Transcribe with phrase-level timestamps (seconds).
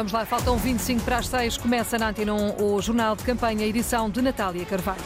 [0.00, 1.58] Vamos lá, faltam 25 para as 6.
[1.58, 5.02] Começa na Antena 1 o Jornal de Campanha, edição de Natália Carvalho.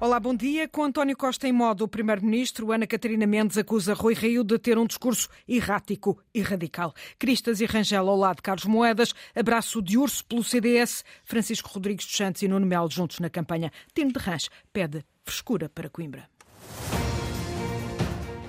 [0.00, 0.66] Olá, bom dia.
[0.66, 4.78] Com António Costa em modo o Primeiro-Ministro, Ana Catarina Mendes acusa Rui Rio de ter
[4.78, 6.92] um discurso errático e radical.
[7.20, 12.04] Cristas e Rangel ao lado de Carlos Moedas, abraço de urso pelo CDS, Francisco Rodrigues
[12.04, 13.70] dos Santos e Nuno Melo juntos na campanha.
[13.94, 16.28] Tino de Rãs pede frescura para Coimbra.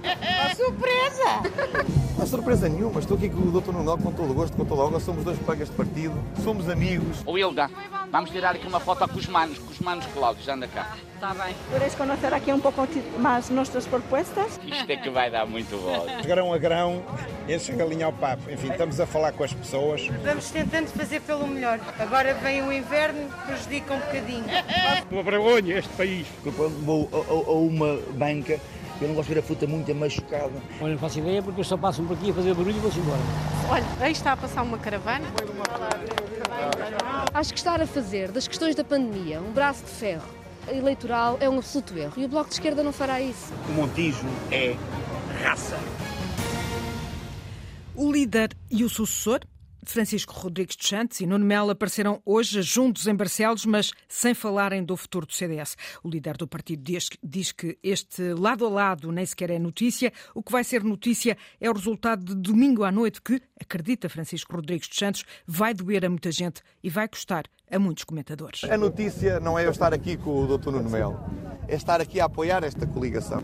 [0.04, 2.08] A surpresa!
[2.28, 3.71] Surpresa nenhuma, estou aqui com o Dr.
[3.71, 6.69] Nuno com todo o gosto, com toda a honra, somos dois colegas de partido, somos
[6.69, 7.24] amigos.
[7.25, 7.69] Ô Hilda,
[8.11, 10.97] vamos tirar aqui uma foto com os manos, com os manos Cláudio, anda cá.
[11.16, 11.55] Está bem.
[11.71, 12.86] ¿Puedes conhecer aqui um pouco
[13.18, 14.60] mais nossas propostas?
[14.64, 16.05] Isto é que vai dar muito bom.
[16.28, 17.02] Grão a grão,
[17.47, 18.52] enche a galinha ao papo.
[18.52, 20.07] Enfim, estamos a falar com as pessoas.
[20.24, 21.80] Vamos tentando fazer pelo melhor.
[21.97, 24.46] Agora vem o inverno, prejudica um bocadinho.
[25.10, 26.28] Uma vergonha este país.
[26.46, 28.60] Eu vou a, a, a uma banca
[29.01, 30.51] eu não gosto de ver a fruta muito machucada.
[30.82, 33.00] Olha, não faço ideia porque eu só passo por aqui a fazer barulho e vou-se
[33.00, 33.19] embora.
[33.69, 35.25] Olha, aí está a passar uma caravana.
[37.33, 40.38] Acho que estar a fazer das questões da pandemia um braço de ferro
[40.69, 43.53] eleitoral é um absoluto erro e o Bloco de Esquerda não fará isso.
[43.69, 44.75] O Montijo é
[45.44, 45.77] raça.
[47.95, 49.39] O líder e o sucessor
[49.83, 54.84] Francisco Rodrigues dos Santos e Nuno Melo apareceram hoje juntos em Barcelos, mas sem falarem
[54.84, 55.75] do futuro do CDS.
[56.03, 56.84] O líder do partido
[57.23, 60.11] diz, que este lado a lado nem sequer é notícia.
[60.36, 64.56] O que vai ser notícia é o resultado de domingo à noite, que, acredita Francisco
[64.56, 68.64] Rodrigues dos Santos, vai doer a muita gente e vai custar a muitos comentadores.
[68.64, 70.72] A notícia não é eu estar aqui com o Dr.
[70.72, 71.19] Nuno Melo,
[71.67, 73.44] é estar aqui a apoiar esta coligação.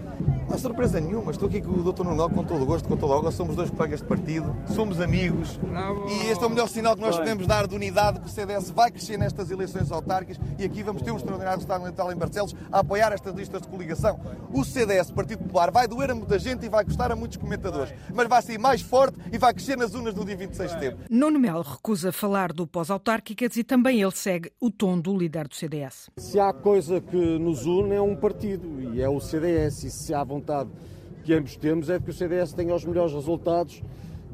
[0.54, 2.04] Não há surpresa nenhuma, estou aqui com o Dr.
[2.04, 5.02] Nuno com todo o gosto, com toda a honra, somos dois colegas de partido, somos
[5.02, 5.60] amigos
[6.08, 8.70] e este é o melhor sinal que nós podemos dar de unidade que o CDS
[8.70, 12.56] vai crescer nestas eleições autárquicas e aqui vamos ter um extraordinário resultado eleitoral em Barcelos
[12.72, 14.20] a apoiar estas listas de coligação.
[14.54, 17.92] O CDS, Partido Popular, vai doer a muita gente e vai custar a muitos comentadores,
[18.14, 21.06] mas vai ser mais forte e vai crescer nas urnas no dia 26 de setembro.
[21.10, 25.56] Nuno Melo recusa falar do pós-autárquicas e também ele segue o tom do líder do
[25.56, 26.12] CDS.
[26.18, 30.14] Se há coisa que nos une é um partido e é o CDS e se
[30.14, 30.43] há vontade
[31.24, 33.82] que ambos temos é que o CDS tenha os melhores resultados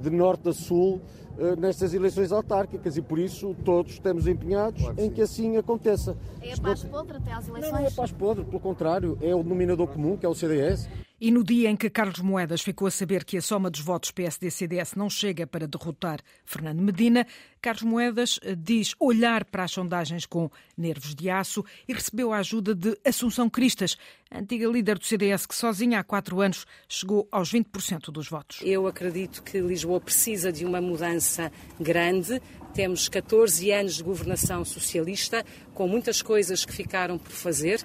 [0.01, 1.01] de norte a sul
[1.37, 5.57] eh, nestas eleições autárquicas e por isso todos estamos empenhados claro que em que assim
[5.57, 6.17] aconteça.
[6.41, 7.71] É a paz podre até às eleições?
[7.71, 10.35] Não, não é a paz podre, pelo contrário, é o denominador comum, que é o
[10.35, 10.89] CDS.
[11.21, 14.11] E no dia em que Carlos Moedas ficou a saber que a soma dos votos
[14.11, 17.27] PSD-CDS não chega para derrotar Fernando Medina,
[17.61, 22.37] Carlos Moedas eh, diz olhar para as sondagens com nervos de aço e recebeu a
[22.37, 23.97] ajuda de Assunção Cristas,
[24.31, 28.61] antiga líder do CDS que sozinha há quatro anos chegou aos 20% dos votos.
[28.63, 32.41] Eu acredito que Lisboa precisa de uma mudança grande.
[32.73, 35.43] Temos 14 anos de governação socialista,
[35.73, 37.83] com muitas coisas que ficaram por fazer,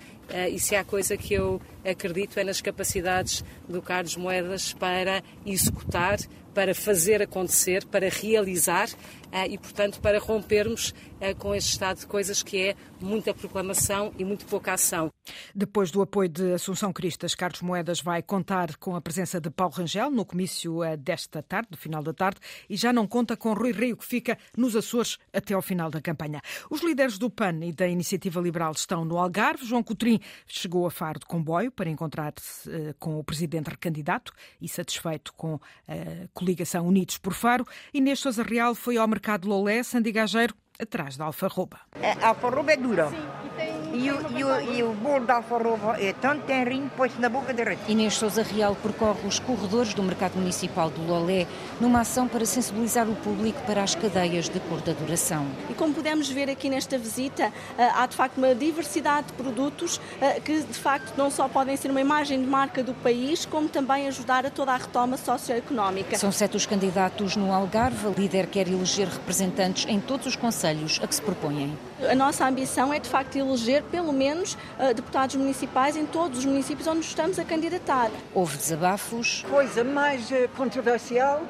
[0.50, 6.18] e se há coisa que eu acredito é nas capacidades do Carlos Moedas para executar,
[6.54, 8.88] para fazer acontecer, para realizar
[9.34, 14.12] eh, e, portanto, para rompermos eh, com este estado de coisas que é muita proclamação
[14.16, 15.10] e muito pouca ação.
[15.52, 19.74] Depois do apoio de Assunção Cristas, Carlos Moedas vai contar com a presença de Paulo
[19.74, 22.38] Rangel no comício eh, desta tarde, no final da tarde,
[22.70, 26.00] e já não conta com Rui Rio, que fica nos Açores até ao final da
[26.00, 26.40] campanha.
[26.70, 29.66] Os líderes do PAN e da Iniciativa Liberal estão no Algarve.
[29.66, 32.70] João Coutrinho chegou a Faro de comboio para encontrar-se
[33.00, 37.66] com o presidente recandidato e satisfeito com a coligação Unidos por Faro.
[37.92, 41.78] Inês Sousa Real foi ao mercado Lolé, Sandigageiro, atrás da alfarroba.
[42.22, 43.08] A alfarroba é dura.
[43.08, 46.90] Sim, e tem e o, e, o, e o bolo da alfarroba é tão tenrinho,
[46.96, 47.80] põe-se na boca direita.
[47.88, 51.46] Inês Souza Real percorre os corredores do Mercado Municipal do Lolé
[51.80, 55.46] numa ação para sensibilizar o público para as cadeias de curta duração.
[55.70, 60.00] E como podemos ver aqui nesta visita, eh, há de facto uma diversidade de produtos
[60.20, 63.68] eh, que de facto não só podem ser uma imagem de marca do país, como
[63.68, 66.18] também ajudar a toda a retoma socioeconómica.
[66.18, 68.08] São sete os candidatos no Algarve.
[68.08, 71.76] A líder quer eleger representantes em todos os conselhos a que se propõem.
[72.08, 76.44] A nossa ambição é de facto eleger pelo menos uh, deputados municipais em todos os
[76.44, 78.10] municípios onde estamos a candidatar.
[78.32, 79.44] Houve desabafos.
[79.46, 81.42] A coisa mais uh, controversial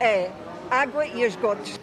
[0.00, 0.30] é
[0.70, 1.78] água e esgotos.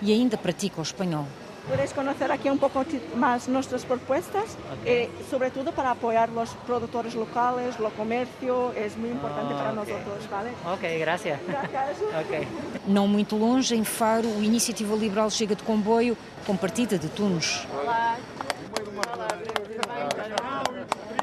[0.00, 1.26] E ainda pratica o espanhol.
[1.68, 2.84] Puedes conocer aquí un poco
[3.16, 5.04] más nuestras propuestas, okay.
[5.04, 9.72] eh, sobre todo para apoyar los productores locales, lo comercio, es muy importante oh, para
[9.72, 9.92] okay.
[9.92, 10.50] nosotros, ¿vale?
[10.64, 11.38] Ok, gracias.
[11.46, 11.98] Gracias.
[12.26, 12.48] okay.
[12.86, 16.16] Não muito longe, em Faro, o Iniciativa Liberal chega de comboio
[16.46, 17.66] com partida de Tunos.
[17.82, 18.07] Olá.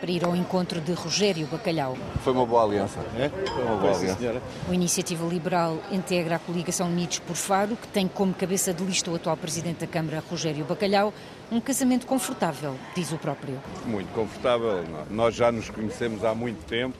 [0.05, 1.97] Para ir ao encontro de Rogério Bacalhau.
[2.23, 2.99] Foi uma boa aliança.
[3.17, 3.27] É?
[3.27, 4.19] Foi uma boa aliança.
[4.19, 4.41] Senhora.
[4.69, 9.09] O Iniciativa Liberal integra a coligação Unidos por Faro, que tem como cabeça de lista
[9.09, 11.11] o atual Presidente da Câmara, Rogério Bacalhau.
[11.51, 13.59] Um casamento confortável, diz o próprio.
[13.83, 14.83] Muito confortável.
[15.09, 16.95] Nós já nos conhecemos há muito tempo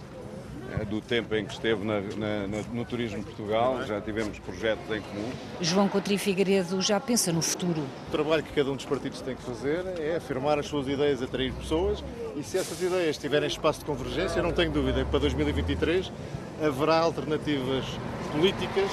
[0.84, 5.32] do tempo em que esteve na, na, no Turismo Portugal, já tivemos projetos em comum.
[5.62, 7.82] João Coutinho Figueiredo já pensa no futuro.
[8.08, 11.22] O trabalho que cada um dos partidos tem que fazer é afirmar as suas ideias,
[11.22, 12.04] atrair pessoas
[12.36, 16.12] e se essas ideias tiverem espaço de convergência, não tenho dúvida que para 2023
[16.62, 17.86] haverá alternativas
[18.32, 18.92] políticas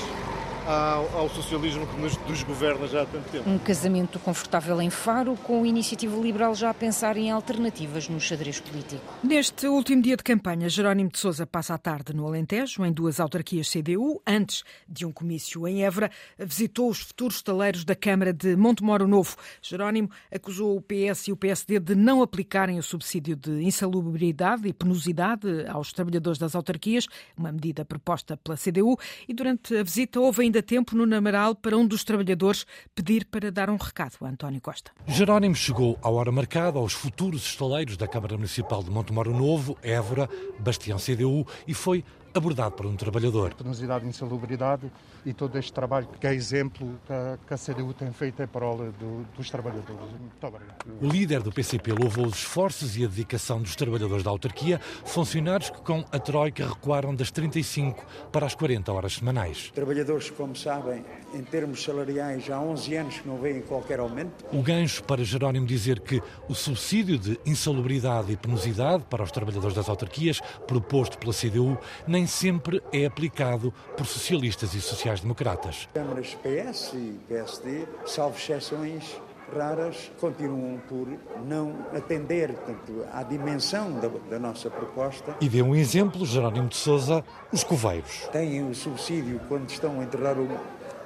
[0.67, 3.49] ao, ao, socialismo que nos desgoverna já há tanto tempo.
[3.49, 8.21] Um casamento confortável em Faro, com a iniciativa liberal já a pensar em alternativas no
[8.21, 9.03] xadrez político.
[9.23, 13.19] Neste último dia de campanha, Jerónimo de Sousa passa a tarde no Alentejo, em duas
[13.19, 14.21] autarquias CDU.
[14.27, 19.37] Antes de um comício em Évora, visitou os futuros estaleiros da Câmara de Montemoro Novo.
[19.61, 24.73] Jerónimo acusou o PS e o PSD de não aplicarem o subsídio de insalubridade e
[24.73, 27.07] penosidade aos trabalhadores das autarquias,
[27.37, 28.97] uma medida proposta pela CDU,
[29.29, 33.51] e durante a visita houve ainda tempo no Namaral para um dos trabalhadores pedir para
[33.51, 34.91] dar um recado a António Costa.
[35.07, 40.29] Jerónimo chegou à hora marcada aos futuros estaleiros da Câmara Municipal de Montemoro Novo, Évora,
[40.59, 42.05] Bastião CDU e foi
[42.35, 43.55] abordado por um trabalhador.
[43.55, 44.91] Penosidade, insalubridade
[45.25, 48.47] e todo este trabalho que é exemplo que a, que a CDU tem feito em
[48.47, 50.11] prol do, dos trabalhadores.
[50.19, 50.77] Muito obrigado.
[51.01, 55.71] O líder do PCP louvou os esforços e a dedicação dos trabalhadores da autarquia, funcionários
[55.71, 59.71] que com a Troika recuaram das 35 para as 40 horas semanais.
[59.75, 61.05] Trabalhadores, como sabem,
[61.35, 64.45] em termos salariais, há 11 anos que não veem qualquer aumento.
[64.53, 69.75] O gancho para Jerónimo dizer que o subsídio de insalubridade e penosidade para os trabalhadores
[69.75, 75.89] das autarquias, proposto pela CDU, nem sempre é aplicado por socialistas e sociais-democratas.
[75.95, 79.21] Câmaras PS e PSD, salvo exceções
[79.55, 81.07] raras, continuam por
[81.47, 85.37] não atender portanto, à dimensão da, da, nossa proposta.
[85.41, 88.29] E deu um exemplo, Jerónimo de Sousa, os coveiros.
[88.33, 90.49] Têm o subsídio quando estão a enterrar o,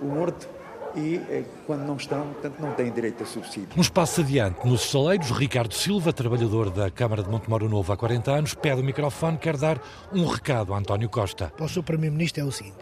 [0.00, 0.48] o morto
[0.96, 3.68] e eh, quando não estão, portanto, não têm direito a subsídio.
[3.76, 8.30] Um espaço adiante, nos estaleiros, Ricardo Silva, trabalhador da Câmara de Montemoro Novo há 40
[8.30, 9.80] anos, pede o microfone, quer dar
[10.12, 11.52] um recado a António Costa.
[11.56, 11.82] Para o Sr.
[11.82, 12.78] Primeiro-Ministro é o seguinte,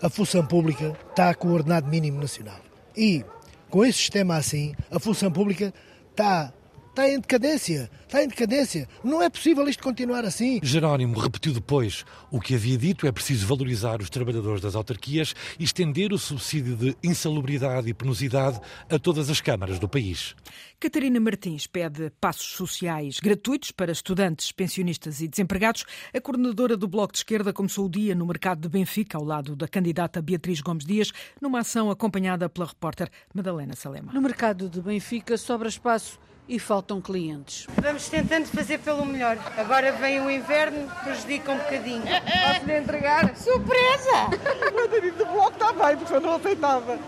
[0.00, 2.60] a função pública está com o ordenado mínimo nacional
[2.96, 3.24] e
[3.68, 5.74] com esse sistema assim, a função pública
[6.10, 6.52] está
[6.98, 8.88] está em decadência, está em decadência.
[9.04, 10.58] Não é possível isto continuar assim.
[10.64, 15.64] Jerónimo repetiu depois o que havia dito: é preciso valorizar os trabalhadores das autarquias e
[15.64, 18.60] estender o subsídio de insalubridade e penosidade
[18.90, 20.34] a todas as câmaras do país.
[20.80, 25.84] Catarina Martins pede passos sociais gratuitos para estudantes, pensionistas e desempregados.
[26.12, 29.54] A coordenadora do Bloco de Esquerda começou o dia no mercado de Benfica, ao lado
[29.54, 34.12] da candidata Beatriz Gomes Dias, numa ação acompanhada pela repórter Madalena Salema.
[34.12, 36.18] No mercado de Benfica sobra espaço
[36.48, 37.66] e faltam clientes.
[37.76, 39.36] Vamos tentando fazer pelo melhor.
[39.56, 42.02] Agora vem o inverno, prejudica um bocadinho.
[42.02, 43.36] Posso-lhe entregar?
[43.36, 44.28] Surpresa!
[44.72, 46.98] O Danilo do bloco está bem, porque eu não aceitava.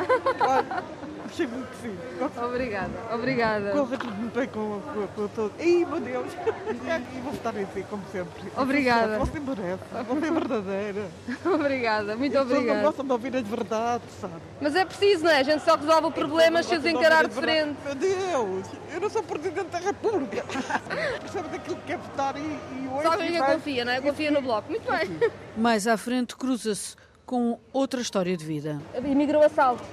[0.40, 0.84] Olha,
[1.30, 1.96] achei muito sim.
[2.44, 3.70] Obrigada, obrigada.
[3.70, 5.52] Corra tudo muito bem com, com, com todo.
[5.60, 6.32] Ih, meu Deus!
[6.32, 8.52] E vou votar em si, como sempre.
[8.56, 9.18] Obrigada.
[9.18, 11.08] Você merece, você é verdadeira.
[11.46, 12.74] obrigada, muito e obrigada.
[12.74, 14.34] não gostam de ouvir as verdades, sabe?
[14.60, 15.38] Mas é preciso, não é?
[15.38, 17.76] A gente só resolve o problema se os encarar de frente.
[17.84, 20.44] Meu Deus, eu não sou Presidente da República.
[21.20, 23.02] Percebe daquilo que quer votar e, e hoje...
[23.02, 24.00] Só que confia, não é?
[24.00, 24.70] Confia no Bloco.
[24.70, 25.30] Muito bem.
[25.56, 28.80] Mais à frente cruza-se com outra história de vida.
[28.94, 29.84] Emigrou a salto.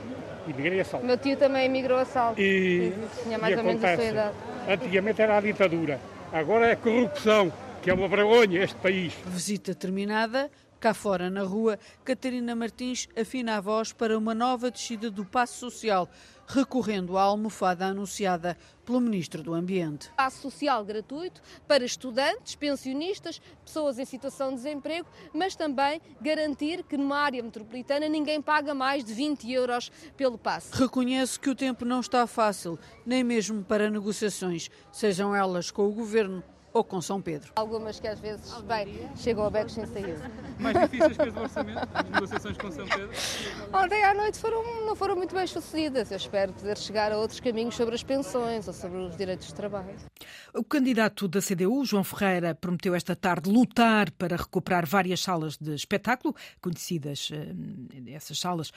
[0.47, 1.05] Emigrei a salto.
[1.05, 2.39] Meu tio também emigrou a salto.
[2.39, 4.35] E, Tinha mais e ou menos a sua idade.
[4.69, 5.99] Antigamente era a ditadura.
[6.31, 7.51] Agora é a corrupção,
[7.81, 9.13] que é uma vergonha este país.
[9.25, 10.49] Visita terminada,
[10.79, 15.59] cá fora na rua, Catarina Martins afina a voz para uma nova descida do passo
[15.59, 16.09] social,
[16.47, 20.09] recorrendo à almofada anunciada pelo Ministro do Ambiente.
[20.15, 26.95] Passo social gratuito para estudantes, pensionistas, pessoas em situação de desemprego, mas também garantir que
[26.95, 30.73] numa área metropolitana ninguém paga mais de 20 euros pelo passe.
[30.73, 35.91] Reconhece que o tempo não está fácil, nem mesmo para negociações, sejam elas com o
[35.91, 36.43] Governo
[36.77, 37.51] ou com São Pedro.
[37.55, 40.31] Algumas que às vezes, bem, chegam a becos sem saída.
[40.59, 43.09] Mais difíceis que as do orçamento, as negociações com São Pedro?
[43.73, 46.11] Ontem à noite foram, não foram muito bem sucedidas.
[46.11, 49.55] Eu espero poder chegar a outros caminhos sobre as pensões ou sobre os direitos de
[49.55, 49.95] trabalho.
[50.53, 55.73] O candidato da CDU, João Ferreira, prometeu esta tarde lutar para recuperar várias salas de
[55.73, 57.29] espetáculo, conhecidas
[58.07, 58.71] essas salas,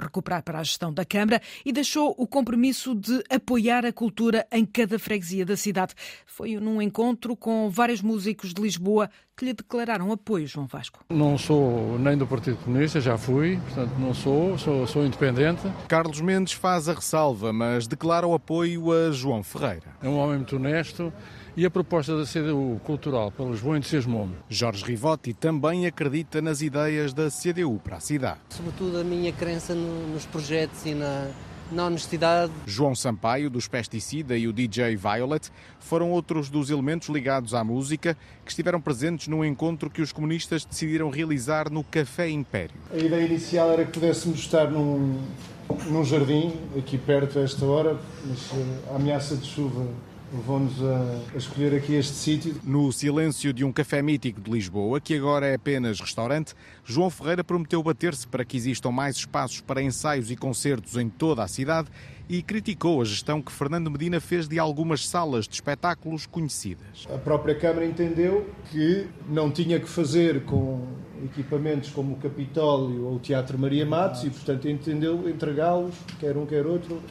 [0.00, 4.64] recuperar para a gestão da Câmara, e deixou o compromisso de apoiar a cultura em
[4.64, 5.94] cada freguesia da cidade.
[6.24, 11.00] Foi num encontro com vários músicos de Lisboa que lhe declararam apoio, João Vasco.
[11.10, 15.62] Não sou nem do Partido Comunista, já fui, portanto não sou, sou, sou independente.
[15.88, 19.96] Carlos Mendes faz a ressalva, mas declara o apoio a João Ferreira.
[20.02, 21.12] É um homem muito honesto
[21.56, 24.36] e a proposta da CDU cultural para Lisboa entusiasmou-me.
[24.48, 28.40] Jorge Rivotti também acredita nas ideias da CDU para a cidade.
[28.50, 31.30] Sobretudo a minha crença no, nos projetos e na,
[31.70, 32.52] na honestidade.
[32.66, 38.16] João Sampaio, dos Pesticida, e o DJ Violet foram outros dos elementos ligados à música
[38.44, 42.76] que estiveram presentes no encontro que os comunistas decidiram realizar no Café Império.
[42.92, 45.18] A ideia inicial era que pudéssemos estar num,
[45.86, 49.86] num jardim, aqui perto a esta hora, mas eh, a ameaça de chuva
[50.32, 52.60] levou-nos a, escolher aqui este sítio.
[52.64, 56.54] No silêncio de um café mítico de Lisboa, que agora é apenas restaurante,
[56.84, 61.42] João Ferreira prometeu bater-se para que existam mais espaços para ensaios e concertos em toda
[61.42, 61.88] a cidade
[62.28, 67.06] e criticou a gestão que Fernando Medina fez de algumas salas de espetáculos conhecidas.
[67.12, 70.86] A própria Câmara entendeu que não tinha que fazer com
[71.24, 76.44] equipamentos como o Capitólio ou o Teatro Maria Matos e, portanto, entendeu entregá-los, quer um
[76.44, 77.02] quer outro,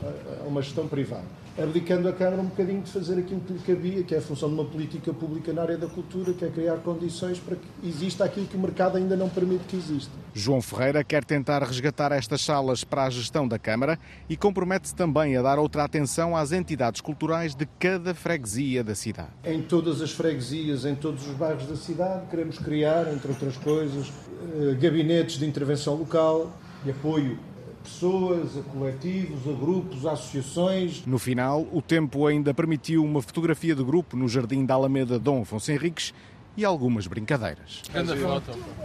[0.42, 1.26] a uma gestão privada
[1.58, 4.50] abdicando a Câmara um bocadinho de fazer aquilo que lhe cabia, que é a função
[4.50, 8.26] de uma política pública na área da cultura, que é criar condições para que exista
[8.26, 10.25] aquilo que o mercado ainda não permite que exista.
[10.38, 15.38] João Ferreira quer tentar resgatar estas salas para a gestão da Câmara e compromete-se também
[15.38, 19.30] a dar outra atenção às entidades culturais de cada freguesia da cidade.
[19.46, 24.12] Em todas as freguesias, em todos os bairros da cidade, queremos criar, entre outras coisas,
[24.60, 26.52] eh, gabinetes de intervenção local,
[26.84, 27.40] de apoio
[27.82, 31.06] pessoas, a coletivos, a grupos, a associações.
[31.06, 35.44] No final, o tempo ainda permitiu uma fotografia de grupo no jardim da Alameda Dom
[35.44, 36.14] Afonso Henriques
[36.58, 37.82] e algumas brincadeiras.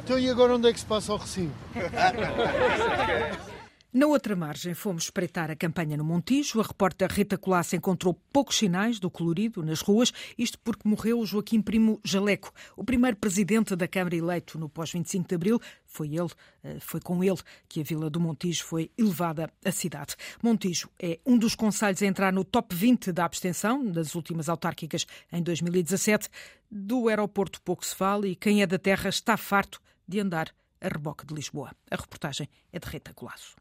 [0.05, 1.53] Então e agora onde é que se passa o recinto?
[3.93, 6.61] Na outra margem, fomos espreitar a campanha no Montijo.
[6.61, 11.61] A repórter Rita Colasso encontrou poucos sinais do colorido nas ruas, isto porque morreu Joaquim
[11.61, 15.61] Primo Jaleco, o primeiro presidente da Câmara eleito no pós-25 de Abril.
[15.85, 16.31] Foi ele,
[16.63, 20.15] eh, foi com ele que a Vila do Montijo foi elevada à cidade.
[20.41, 25.05] Montijo é um dos conselhos a entrar no top 20 da abstenção das últimas autárquicas
[25.33, 26.29] em 2017.
[26.71, 30.87] Do aeroporto pouco se fala e quem é da terra está farto de andar a
[30.87, 31.73] reboque de Lisboa.
[31.91, 33.57] A reportagem é de Rita Colasso.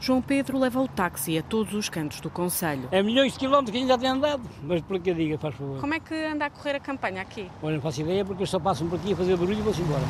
[0.00, 2.88] João Pedro leva o táxi a todos os cantos do Conselho.
[2.90, 5.78] É milhões de quilómetros que ainda tem andado, mas por que diga, faz favor.
[5.78, 7.46] Como é que anda a correr a campanha aqui?
[7.62, 9.82] Olha, não faço ideia porque eu só passo por aqui a fazer barulho e vou-se
[9.82, 10.02] embora.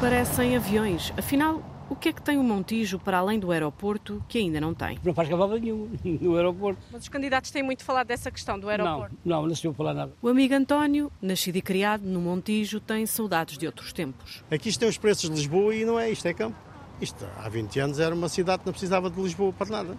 [0.00, 4.38] Parecem aviões, afinal, o que é que tem o Montijo para além do aeroporto que
[4.38, 4.98] ainda não tem?
[5.04, 6.80] Não faz cavalo nenhum no aeroporto.
[6.90, 9.14] Mas os candidatos têm muito falado dessa questão do aeroporto?
[9.24, 10.12] Não, não, não se ouve falar nada.
[10.20, 14.42] O amigo António, nascido e criado no Montijo, tem saudades de outros tempos.
[14.50, 16.56] Aqui estão os preços de Lisboa e não é isto, é campo.
[17.00, 19.96] Isto, há 20 anos era uma cidade que não precisava de Lisboa para nada.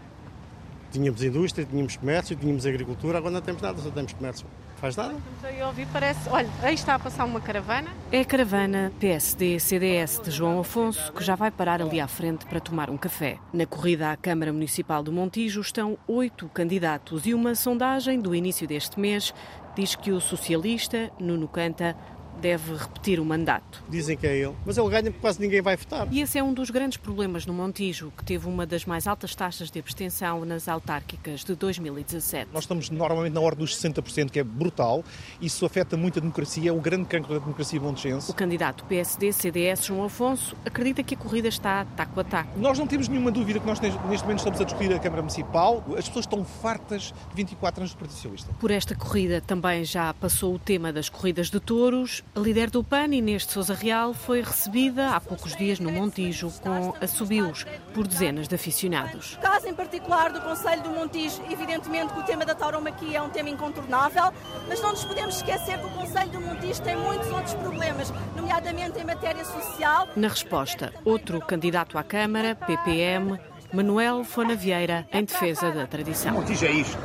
[0.92, 4.48] Tínhamos indústria, tínhamos comércio, tínhamos agricultura, agora não temos nada, só temos comércio.
[4.78, 5.14] Faz nada?
[5.14, 6.30] Estamos aí a ouvir, parece.
[6.30, 7.90] Olha, aí está a passar uma caravana.
[8.12, 12.60] É a caravana PSD-CDS de João Afonso, que já vai parar ali à frente para
[12.60, 13.40] tomar um café.
[13.52, 18.68] Na corrida à Câmara Municipal do Montijo estão oito candidatos e uma sondagem do início
[18.68, 19.34] deste mês
[19.76, 21.96] diz que o socialista Nuno Canta
[22.42, 23.84] deve repetir o mandato.
[23.90, 26.08] Dizem que é ele, mas ele ganha porque quase ninguém vai votar.
[26.12, 29.36] E esse é um dos grandes problemas no Montijo, que teve uma das mais altas
[29.36, 32.50] taxas de abstenção nas autárquicas de 2017.
[32.54, 35.04] Nós estamos normalmente na ordem dos 60%, que é brutal.
[35.42, 38.30] Isso afeta muito a democracia, é o grande cancro da democracia montijense.
[38.30, 42.60] O candidato PSD-CDS, João Afonso, acredita que a corrida está taco a taco.
[42.60, 45.84] Nós não temos nenhuma dúvida que nós neste momento estamos a discutir a Câmara Municipal.
[45.98, 48.54] As pessoas estão fartas de 24 anos do Partido Socialista.
[48.60, 52.24] Por esta corrida também já passou o tema das corridas de touros.
[52.34, 56.52] A líder do PAN, Inês de Souza Real, foi recebida há poucos dias no Montijo
[56.62, 59.36] com assobios por dezenas de aficionados.
[59.36, 63.22] No caso em particular do Conselho do Montijo, evidentemente que o tema da tauromaquia é
[63.22, 64.34] um tema incontornável,
[64.68, 69.00] mas não nos podemos esquecer que o Conselho do Montijo tem muitos outros problemas, nomeadamente
[69.00, 70.10] em matéria social.
[70.16, 73.40] Na resposta, outro candidato à Câmara, PPM,
[73.72, 76.34] Manuel Fona Vieira, em defesa da tradição.
[76.34, 76.98] O Montijo é isto,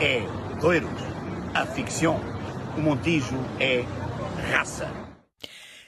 [0.00, 0.22] é
[0.60, 0.90] doiros,
[1.52, 2.31] a ficção.
[2.74, 3.84] O Montijo é
[4.50, 4.90] raça.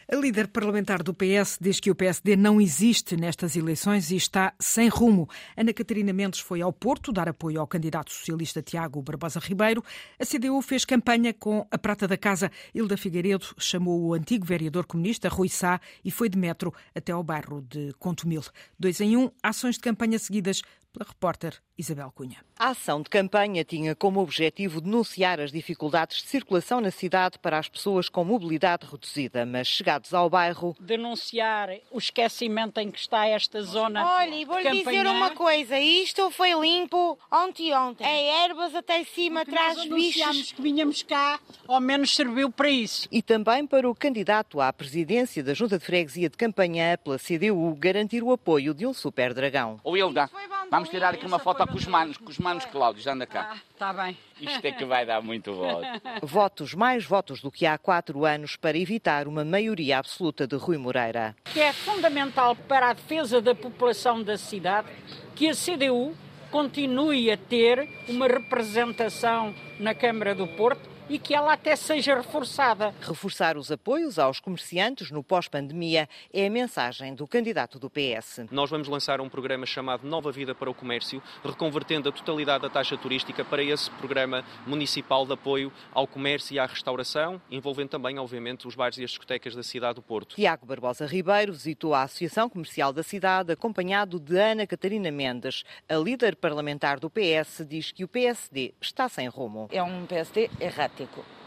[0.07, 4.53] A líder parlamentar do PS diz que o PSD não existe nestas eleições e está
[4.61, 5.27] sem rumo.
[5.57, 9.83] Ana Catarina Mendes foi ao Porto dar apoio ao candidato socialista Tiago Barbosa Ribeiro.
[10.21, 12.51] A CDU fez campanha com a prata da casa.
[12.75, 17.25] Hilda Figueiredo chamou o antigo vereador comunista Rui Sá e foi de metro até ao
[17.25, 18.43] bairro de Contumil.
[18.79, 20.61] Dois em um, ações de campanha seguidas
[20.93, 22.39] pela repórter Isabel Cunha.
[22.57, 27.59] A ação de campanha tinha como objetivo denunciar as dificuldades de circulação na cidade para
[27.59, 30.77] as pessoas com mobilidade reduzida, mas chegados ao bairro.
[30.79, 34.07] Denunciar o esquecimento em que está esta zona.
[34.07, 38.07] Olha, vou-lhe dizer uma coisa: isto foi limpo ontem-ontem.
[38.07, 40.53] É ervas até cima, atrás bichos.
[40.53, 43.09] que vinhamos cá, ao menos serviu para isso.
[43.11, 47.75] E também para o candidato à presidência da Junta de Freguesia de Campanhã pela CDU
[47.75, 49.81] garantir o apoio de um super dragão.
[49.83, 50.31] Ô Hilda,
[50.71, 53.53] vamos tirar aqui uma foto com os manos, com os manos Cláudios, anda cá.
[53.53, 54.17] Ah, tá bem.
[54.41, 55.87] Isto é que vai dar muito voto.
[56.23, 60.77] Votos, mais votos do que há quatro anos para evitar uma maioria absoluta de Rui
[60.77, 61.37] Moreira.
[61.45, 64.89] Que é fundamental para a defesa da população da cidade
[65.35, 66.15] que a CDU
[66.51, 72.95] continue a ter uma representação na Câmara do Porto e que ela até seja reforçada.
[73.01, 78.47] Reforçar os apoios aos comerciantes no pós-pandemia é a mensagem do candidato do PS.
[78.51, 82.71] Nós vamos lançar um programa chamado Nova Vida para o Comércio, reconvertendo a totalidade da
[82.71, 88.19] taxa turística para esse programa municipal de apoio ao comércio e à restauração, envolvendo também,
[88.19, 90.37] obviamente, os bares e as discotecas da cidade do Porto.
[90.37, 95.65] Tiago Barbosa Ribeiro visitou a Associação Comercial da cidade, acompanhado de Ana Catarina Mendes.
[95.89, 99.69] A líder parlamentar do PS diz que o PSD está sem rumo.
[99.71, 100.94] É um PSD errado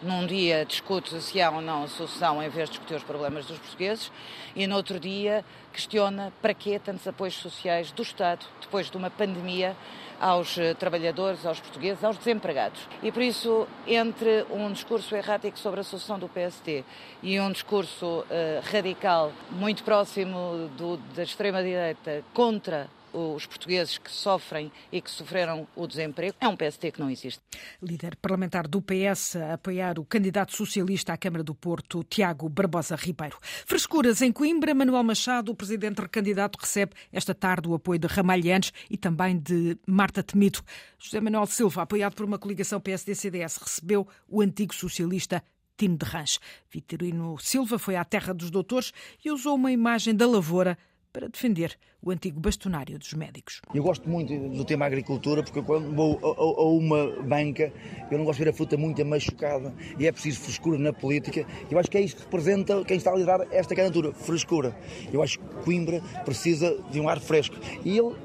[0.01, 3.45] num dia discute se há ou não a solução em vez de discutir os problemas
[3.45, 4.11] dos portugueses
[4.55, 9.09] e no outro dia questiona para que tantos apoios sociais do Estado depois de uma
[9.09, 9.75] pandemia
[10.19, 12.81] aos eh, trabalhadores, aos portugueses, aos desempregados.
[13.03, 16.83] E por isso, entre um discurso errático sobre a solução do PST
[17.21, 18.25] e um discurso uh,
[18.71, 25.87] radical, muito próximo do, da extrema-direita, contra os portugueses que sofrem e que sofreram o
[25.87, 26.35] desemprego.
[26.39, 27.41] É um PST que não existe.
[27.81, 32.95] Líder parlamentar do PS a apoiar o candidato socialista à Câmara do Porto, Tiago Barbosa
[32.95, 33.37] Ribeiro.
[33.65, 38.73] Frescuras em Coimbra, Manuel Machado, o presidente recandidato, recebe esta tarde o apoio de Ramalhantes
[38.89, 40.61] e também de Marta Temido.
[40.99, 45.43] José Manuel Silva, apoiado por uma coligação PSD-CDS, recebeu o antigo socialista
[45.77, 46.39] Tino de Range.
[46.71, 48.91] Vitorino Silva foi à terra dos doutores
[49.23, 50.77] e usou uma imagem da lavoura
[51.11, 53.61] para defender o antigo bastonário dos médicos.
[53.73, 57.73] Eu gosto muito do tema agricultura porque quando vou a, a, uma banca
[58.11, 61.45] eu não gosto de ver a fruta muito machucada e é preciso frescura na política.
[61.69, 64.77] Eu acho que é isso que representa quem está a liderar esta candidatura, frescura.
[65.11, 68.15] Eu acho que Coimbra precisa de um ar fresco e ele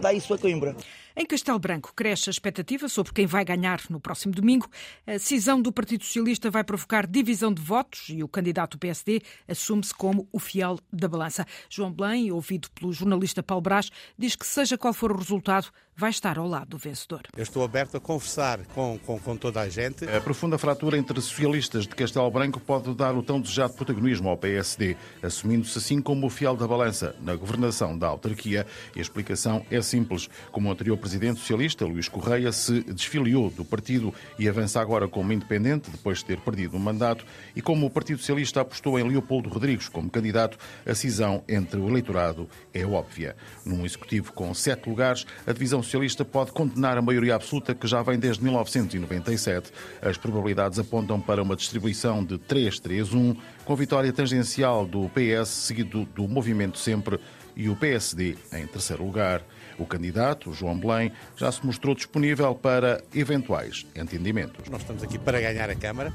[0.00, 0.74] dá isso a Coimbra.
[1.20, 4.66] Em Castelo Branco, cresce a expectativa sobre quem vai ganhar no próximo domingo.
[5.06, 9.20] A cisão do Partido Socialista vai provocar divisão de votos e o candidato do PSD
[9.46, 11.46] assume-se como o fiel da balança.
[11.68, 16.08] João Belém, ouvido pelo jornalista Paulo Brás, diz que, seja qual for o resultado, vai
[16.08, 17.20] estar ao lado do vencedor.
[17.36, 20.06] Eu estou aberto a conversar com, com, com toda a gente.
[20.08, 24.38] A profunda fratura entre socialistas de Castelo Branco pode dar o tão desejado protagonismo ao
[24.38, 28.66] PSD, assumindo-se assim como o fiel da balança na governação da autarquia.
[28.96, 30.30] E a explicação é simples.
[30.50, 35.32] Como o anterior presidente socialista, Luís Correia, se desfiliou do partido e avança agora como
[35.32, 39.48] independente, depois de ter perdido o mandato, e como o Partido Socialista apostou em Leopoldo
[39.48, 43.36] Rodrigues como candidato, a cisão entre o eleitorado é óbvia.
[43.64, 48.02] Num executivo com sete lugares, a divisão socialista pode condenar a maioria absoluta que já
[48.02, 49.72] vem desde 1997.
[50.02, 56.26] As probabilidades apontam para uma distribuição de 3-3-1, com vitória tangencial do PS, seguido do
[56.26, 57.18] Movimento Sempre
[57.56, 59.42] e o PSD em terceiro lugar.
[59.78, 64.68] O candidato, João Belém, já se mostrou disponível para eventuais entendimentos.
[64.68, 66.12] Nós estamos aqui para ganhar a Câmara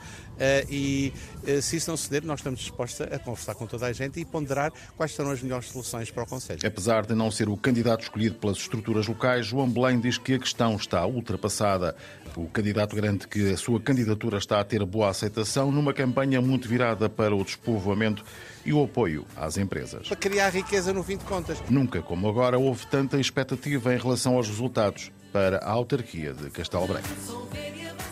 [0.70, 1.14] e,
[1.46, 4.26] eh, se isso não ceder, nós estamos dispostos a conversar com toda a gente e
[4.26, 6.60] ponderar quais serão as melhores soluções para o Conselho.
[6.66, 10.40] Apesar de não ser o candidato escolhido pelas estruturas locais, João Belém diz que a
[10.40, 11.96] questão está ultrapassada.
[12.36, 16.68] O candidato garante que a sua candidatura está a ter boa aceitação numa campanha muito
[16.68, 18.26] virada para o despovoamento
[18.66, 20.08] e o apoio às empresas.
[20.08, 21.58] Para criar riqueza no fim de contas.
[21.70, 26.88] Nunca como agora houve tanta expectativa em relação aos resultados para a autarquia de Castelo
[26.88, 27.08] Branco.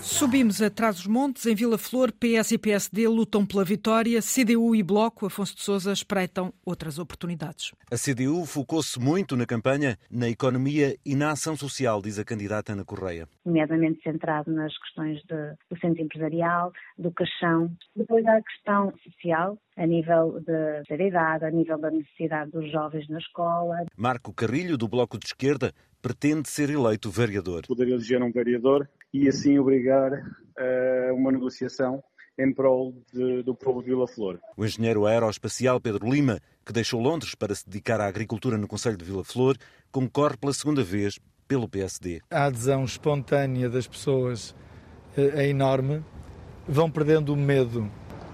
[0.04, 4.84] Subimos atrás dos montes, em Vila Flor, PS e PSD lutam pela vitória, CDU e
[4.84, 7.72] Bloco, Afonso de Sousa, espreitam outras oportunidades.
[7.90, 12.74] A CDU focou-se muito na campanha, na economia e na ação social, diz a candidata
[12.74, 13.30] Ana Correia.
[13.46, 17.72] Nomeadamente centrado nas questões de, do centro empresarial, do caixão.
[17.96, 23.08] Depois há a questão social, a nível de seriedade, a nível da necessidade dos jovens
[23.08, 23.86] na escola.
[23.96, 27.66] Marco Carrilho, do Bloco de Esquerda, pretende ser eleito vereador.
[27.66, 32.04] Poder eleger um vereador e assim obrigar a uma negociação
[32.38, 34.40] em prol de, do povo de Vila Flor.
[34.58, 38.98] O engenheiro aeroespacial Pedro Lima, que deixou Londres para se dedicar à agricultura no Conselho
[38.98, 39.56] de Vila Flor,
[39.92, 42.20] concorre pela segunda vez pelo PSD.
[42.30, 44.54] A adesão espontânea das pessoas
[45.16, 46.04] é enorme,
[46.68, 47.90] vão perdendo o medo.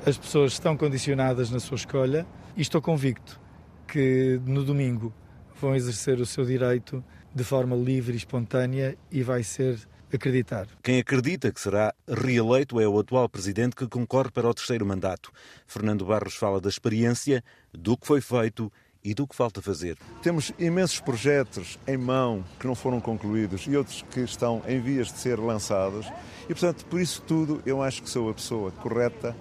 [0.05, 2.25] As pessoas estão condicionadas na sua escolha
[2.57, 3.39] e estou convicto
[3.87, 5.13] que no domingo
[5.59, 9.79] vão exercer o seu direito de forma livre e espontânea e vai ser
[10.11, 10.67] acreditar.
[10.81, 15.31] Quem acredita que será reeleito é o atual presidente que concorre para o terceiro mandato.
[15.67, 18.71] Fernando Barros fala da experiência, do que foi feito
[19.03, 19.97] e do que falta fazer.
[20.21, 25.07] Temos imensos projetos em mão que não foram concluídos e outros que estão em vias
[25.07, 26.05] de ser lançados.
[26.45, 29.35] E, portanto, por isso tudo, eu acho que sou a pessoa correta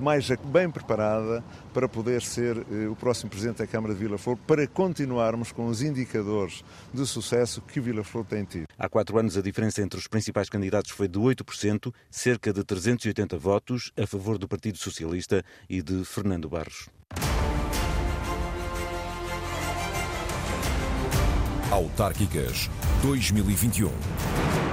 [0.00, 4.36] mais bem preparada para poder ser eh, o próximo Presidente da Câmara de Vila Flor,
[4.46, 8.66] para continuarmos com os indicadores de sucesso que Vila Flor tem tido.
[8.78, 13.36] Há quatro anos a diferença entre os principais candidatos foi de 8%, cerca de 380
[13.38, 16.88] votos a favor do Partido Socialista e de Fernando Barros.
[21.70, 22.70] Autárquicas
[23.02, 24.63] 2021.